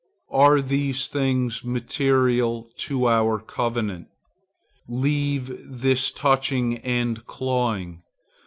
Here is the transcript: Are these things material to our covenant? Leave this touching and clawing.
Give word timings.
Are 0.31 0.61
these 0.63 1.05
things 1.07 1.63
material 1.63 2.71
to 2.85 3.07
our 3.07 3.39
covenant? 3.39 4.07
Leave 4.87 5.51
this 5.63 6.09
touching 6.09 6.79
and 6.79 7.23
clawing. 7.27 8.01